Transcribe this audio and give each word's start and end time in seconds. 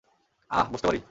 আহ, 0.51 0.65
বসতে 0.71 0.87
পারি? 0.87 0.99